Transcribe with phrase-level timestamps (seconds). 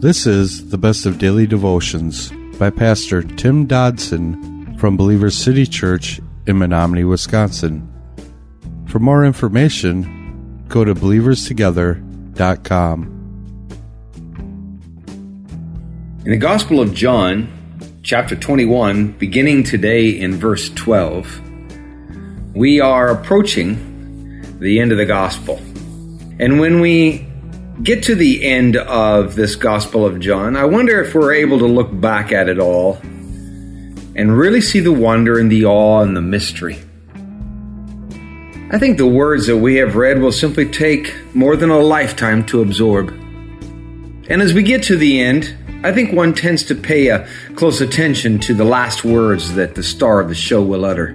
[0.00, 6.22] This is the best of daily devotions by Pastor Tim Dodson from Believers City Church
[6.46, 7.86] in Menominee, Wisconsin.
[8.86, 13.02] For more information, go to believerstogether.com.
[16.24, 24.40] In the Gospel of John, chapter 21, beginning today in verse 12, we are approaching
[24.60, 25.56] the end of the Gospel.
[26.38, 27.29] And when we
[27.82, 31.66] get to the end of this Gospel of John, I wonder if we're able to
[31.66, 32.98] look back at it all
[34.14, 36.78] and really see the wonder and the awe and the mystery.
[38.72, 42.44] I think the words that we have read will simply take more than a lifetime
[42.46, 43.08] to absorb.
[43.08, 47.26] And as we get to the end, I think one tends to pay a
[47.56, 51.14] close attention to the last words that the star of the show will utter.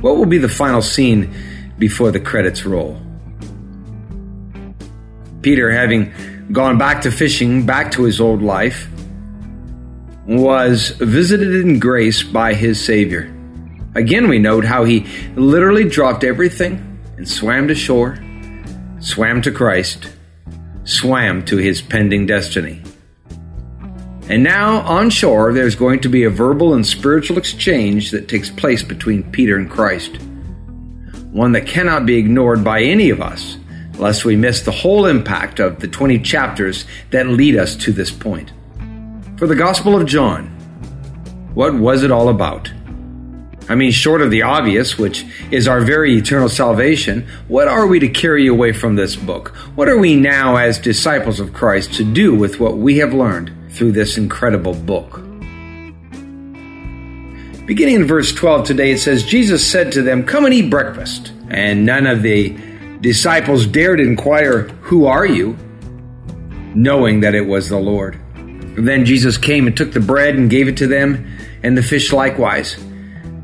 [0.00, 1.34] What will be the final scene
[1.78, 3.00] before the credits roll?
[5.44, 6.12] Peter, having
[6.50, 8.88] gone back to fishing, back to his old life,
[10.26, 13.30] was visited in grace by his Savior.
[13.94, 15.06] Again, we note how he
[15.36, 18.18] literally dropped everything and swam to shore,
[19.00, 20.08] swam to Christ,
[20.84, 22.82] swam to his pending destiny.
[24.30, 28.48] And now, on shore, there's going to be a verbal and spiritual exchange that takes
[28.48, 30.16] place between Peter and Christ.
[31.32, 33.58] One that cannot be ignored by any of us
[33.98, 38.10] lest we miss the whole impact of the 20 chapters that lead us to this
[38.10, 38.52] point.
[39.36, 40.46] For the Gospel of John,
[41.54, 42.70] what was it all about?
[43.68, 47.98] I mean, short of the obvious, which is our very eternal salvation, what are we
[47.98, 49.48] to carry away from this book?
[49.74, 53.52] What are we now, as disciples of Christ, to do with what we have learned
[53.70, 55.22] through this incredible book?
[57.66, 61.32] Beginning in verse 12 today, it says, Jesus said to them, Come and eat breakfast.
[61.48, 62.54] And none of the
[63.04, 65.56] disciples dared inquire, Who are you?
[66.74, 68.18] knowing that it was the Lord.
[68.76, 71.24] Then Jesus came and took the bread and gave it to them,
[71.62, 72.76] and the fish likewise.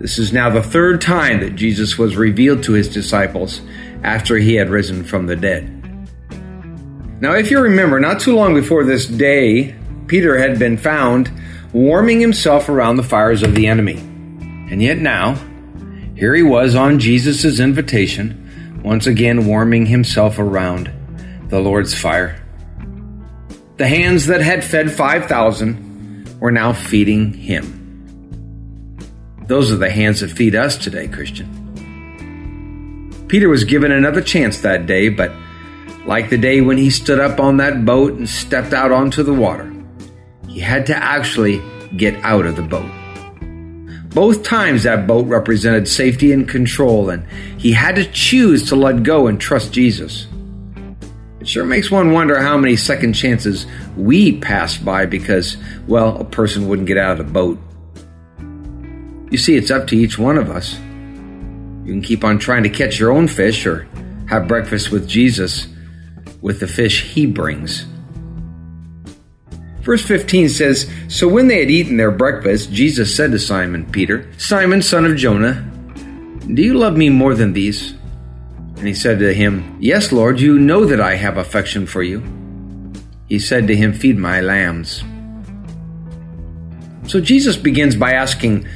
[0.00, 3.60] This is now the third time that Jesus was revealed to his disciples
[4.02, 5.68] after he had risen from the dead.
[7.20, 9.76] Now, if you remember, not too long before this day,
[10.08, 11.30] Peter had been found
[11.72, 13.98] warming himself around the fires of the enemy.
[14.70, 15.36] And yet now,
[16.16, 18.39] here he was on Jesus' invitation
[18.82, 20.90] once again warming himself around
[21.48, 22.40] the Lord's fire.
[23.76, 27.76] The hands that had fed 5,000 were now feeding him.
[29.46, 31.56] Those are the hands that feed us today, Christian.
[33.28, 35.32] Peter was given another chance that day, but
[36.06, 39.34] like the day when he stood up on that boat and stepped out onto the
[39.34, 39.72] water,
[40.48, 41.62] he had to actually
[41.96, 42.90] get out of the boat.
[44.10, 47.24] Both times that boat represented safety and control, and
[47.58, 50.26] he had to choose to let go and trust Jesus.
[51.40, 53.66] It sure makes one wonder how many second chances
[53.96, 55.56] we pass by because,
[55.86, 57.58] well, a person wouldn't get out of the boat.
[59.30, 60.74] You see, it's up to each one of us.
[61.84, 63.88] You can keep on trying to catch your own fish or
[64.28, 65.68] have breakfast with Jesus
[66.42, 67.86] with the fish he brings.
[69.82, 74.30] Verse 15 says So when they had eaten their breakfast, Jesus said to Simon Peter,
[74.38, 75.66] Simon, son of Jonah,
[76.54, 77.92] do you love me more than these?
[78.76, 82.22] And he said to him, Yes, Lord, you know that I have affection for you.
[83.28, 85.04] He said to him, Feed my lambs.
[87.06, 88.66] So Jesus begins by asking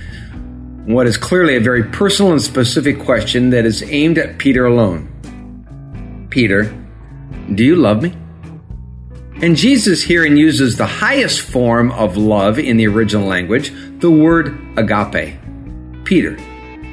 [0.86, 5.10] what is clearly a very personal and specific question that is aimed at Peter alone
[6.30, 6.64] Peter,
[7.54, 8.12] do you love me?
[9.44, 14.58] And Jesus herein uses the highest form of love in the original language, the word
[14.78, 15.36] agape.
[16.04, 16.38] Peter,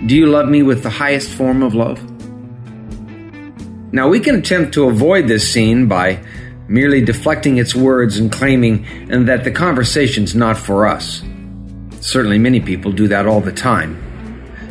[0.06, 2.04] do you love me with the highest form of love?
[3.94, 6.26] Now we can attempt to avoid this scene by
[6.68, 8.86] merely deflecting its words and claiming
[9.26, 11.24] that the conversation's not for us.
[12.02, 13.96] Certainly many people do that all the time.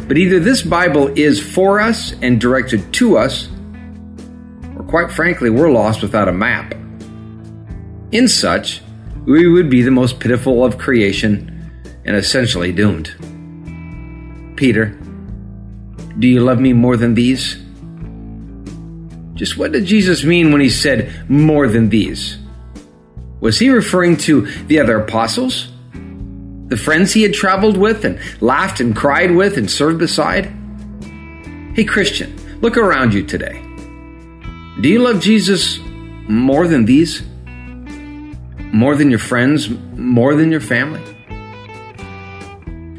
[0.07, 3.49] But either this Bible is for us and directed to us,
[4.77, 6.75] or quite frankly, we're lost without a map.
[8.13, 8.83] In such,
[9.25, 11.71] we would be the most pitiful of creation
[12.05, 13.15] and essentially doomed.
[14.57, 14.99] Peter,
[16.19, 17.57] do you love me more than these?
[19.35, 22.37] Just what did Jesus mean when he said more than these?
[23.41, 25.69] Was he referring to the other apostles?
[26.67, 30.47] The friends he had traveled with and laughed and cried with and served beside?
[31.75, 33.63] Hey, Christian, look around you today.
[34.81, 35.79] Do you love Jesus
[36.29, 37.23] more than these?
[38.81, 41.03] More than your friends, more than your family?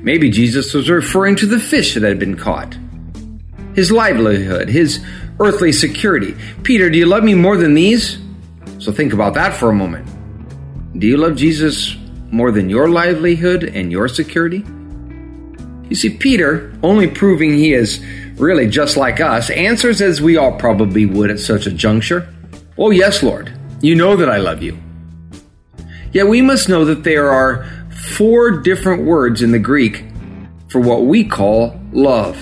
[0.03, 2.77] Maybe Jesus was referring to the fish that had been caught,
[3.73, 5.03] his livelihood, his
[5.39, 6.35] earthly security.
[6.61, 8.19] Peter, do you love me more than these?
[8.77, 10.07] So think about that for a moment.
[10.99, 11.97] Do you love Jesus
[12.29, 14.63] more than your livelihood and your security?
[15.89, 18.05] You see, Peter, only proving he is
[18.35, 22.31] really just like us, answers as we all probably would at such a juncture.
[22.77, 23.51] Oh, yes, Lord,
[23.81, 24.77] you know that I love you.
[26.11, 27.65] Yet we must know that there are
[28.15, 30.05] four different words in the Greek
[30.69, 32.35] for what we call love.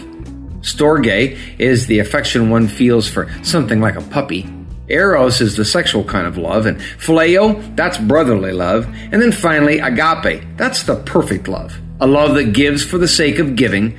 [0.61, 4.47] Storge is the affection one feels for something like a puppy.
[4.87, 8.85] Eros is the sexual kind of love, and phileo, that's brotherly love.
[9.11, 11.79] And then finally, agape, that's the perfect love.
[12.01, 13.97] A love that gives for the sake of giving,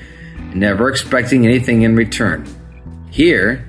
[0.53, 2.45] never expecting anything in return.
[3.11, 3.67] Here,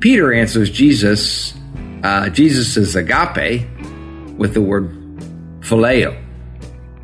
[0.00, 1.54] Peter answers Jesus,
[2.02, 3.68] uh, Jesus' agape
[4.36, 5.01] with the word
[5.62, 6.20] phileo.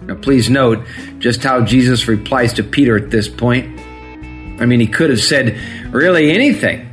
[0.02, 0.87] Now, please note
[1.19, 3.81] just how Jesus replies to Peter at this point.
[4.60, 5.58] I mean, he could have said
[5.93, 6.84] really anything.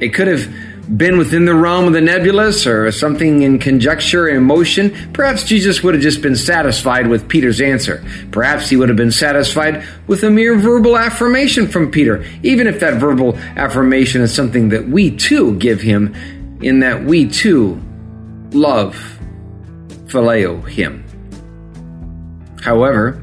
[0.00, 0.52] It could have
[0.94, 5.82] been within the realm of the nebulous or something in conjecture and emotion, perhaps Jesus
[5.82, 8.04] would have just been satisfied with Peter's answer.
[8.30, 12.80] Perhaps he would have been satisfied with a mere verbal affirmation from Peter, even if
[12.80, 16.14] that verbal affirmation is something that we too give him,
[16.62, 17.80] in that we too
[18.52, 19.15] love,
[20.06, 21.04] phileo him.
[22.62, 23.22] However,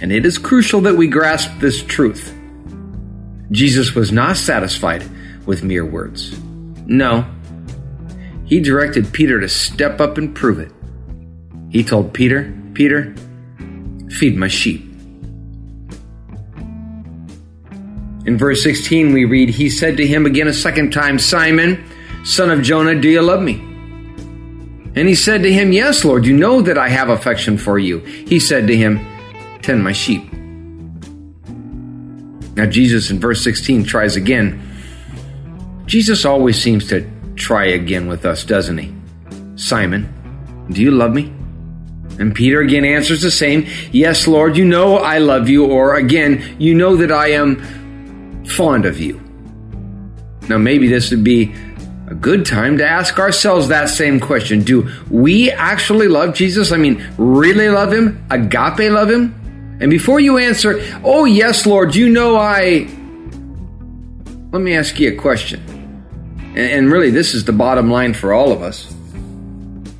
[0.00, 2.34] and it is crucial that we grasp this truth,
[3.50, 5.04] Jesus was not satisfied
[5.46, 6.38] with mere words.
[6.86, 7.26] No.
[8.46, 10.72] He directed Peter to step up and prove it.
[11.70, 13.14] He told Peter, Peter,
[14.10, 14.90] feed my sheep.
[18.26, 21.84] In verse 16, we read, He said to him again a second time, Simon,
[22.24, 23.69] son of Jonah, do you love me?
[24.94, 27.98] And he said to him, Yes, Lord, you know that I have affection for you.
[28.00, 28.98] He said to him,
[29.62, 30.32] Tend my sheep.
[32.56, 34.66] Now, Jesus in verse 16 tries again
[35.90, 37.04] Jesus always seems to
[37.34, 38.94] try again with us, doesn't he?
[39.56, 40.06] Simon,
[40.70, 41.32] do you love me?
[42.20, 46.56] And Peter again answers the same Yes, Lord, you know I love you, or again,
[46.60, 49.20] you know that I am fond of you.
[50.48, 51.52] Now, maybe this would be
[52.20, 56.72] good time to ask ourselves that same question Do we actually love Jesus?
[56.72, 58.24] I mean, really love him?
[58.30, 59.34] Agape love him?
[59.80, 62.88] And before you answer, Oh, yes, Lord, you know I.
[64.52, 65.60] Let me ask you a question.
[66.56, 68.92] And really, this is the bottom line for all of us.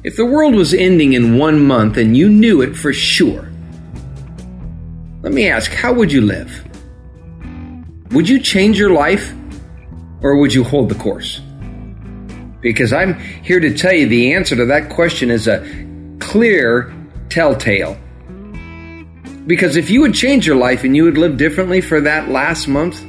[0.03, 3.51] If the world was ending in one month and you knew it for sure,
[5.23, 6.65] let me ask, how would you live?
[8.11, 9.33] Would you change your life
[10.23, 11.41] or would you hold the course?
[12.61, 15.61] Because I'm here to tell you the answer to that question is a
[16.19, 16.95] clear
[17.29, 17.97] telltale.
[19.47, 22.69] Because if you would change your life and you would live differently for that last
[22.69, 23.03] month,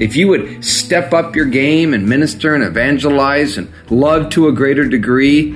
[0.00, 4.52] if you would step up your game and minister and evangelize and love to a
[4.52, 5.52] greater degree,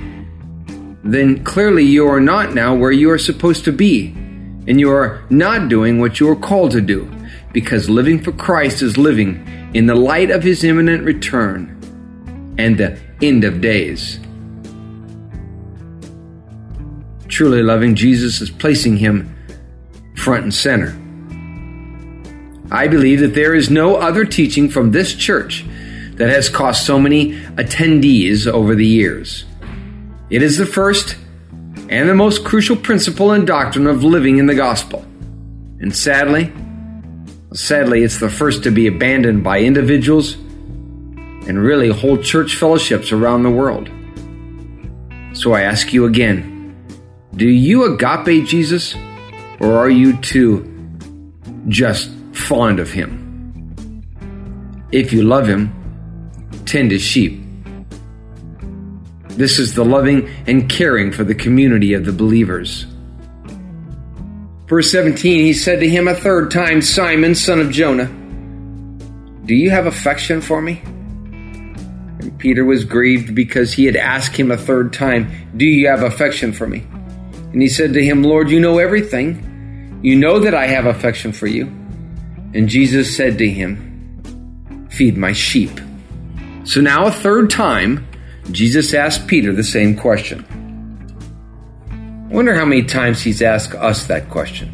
[1.03, 4.09] then clearly you are not now where you are supposed to be.
[4.65, 7.11] And you are not doing what you are called to do.
[7.51, 11.72] Because living for Christ is living in the light of his imminent return
[12.57, 14.19] and the end of days.
[17.27, 19.35] Truly loving Jesus is placing him
[20.15, 20.99] front and center.
[22.71, 25.65] I believe that there is no other teaching from this church
[26.15, 29.45] that has cost so many attendees over the years.
[30.29, 31.15] It is the first
[31.89, 35.05] and the most crucial principle and doctrine of living in the gospel.
[35.79, 36.51] And sadly,
[37.53, 40.37] sadly, it's the first to be abandoned by individuals
[41.47, 43.89] and really whole church fellowships around the world.
[45.33, 46.51] So I ask you again
[47.35, 48.95] do you agape Jesus,
[49.59, 50.69] or are you too
[51.67, 53.19] just fond of him.
[54.91, 55.71] If you love him,
[56.65, 57.41] tend his sheep.
[59.29, 62.85] This is the loving and caring for the community of the believers.
[64.67, 68.05] Verse 17, he said to him a third time, Simon, son of Jonah,
[69.45, 70.81] do you have affection for me?
[72.43, 76.51] Peter was grieved because he had asked him a third time, Do you have affection
[76.51, 76.85] for me?
[77.53, 79.97] And he said to him, Lord, you know everything.
[80.03, 81.67] You know that I have affection for you.
[82.53, 85.71] And Jesus said to him, Feed my sheep.
[86.65, 88.05] So now, a third time,
[88.51, 90.43] Jesus asked Peter the same question.
[92.29, 94.67] I wonder how many times he's asked us that question.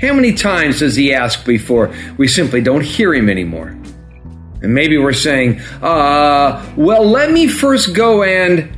[0.00, 3.76] How many times does he ask before we simply don't hear him anymore?
[4.60, 8.76] And maybe we're saying, uh, well, let me first go and.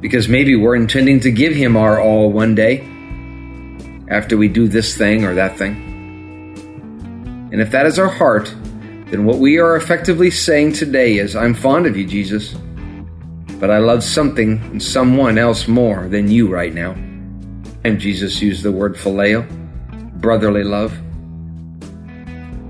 [0.00, 2.86] Because maybe we're intending to give him our all one day
[4.08, 5.84] after we do this thing or that thing.
[7.52, 8.54] And if that is our heart,
[9.10, 12.54] then what we are effectively saying today is, I'm fond of you, Jesus.
[13.58, 16.92] but I love something and someone else more than you right now.
[17.84, 19.48] And Jesus used the word phileo,
[20.20, 20.96] brotherly love.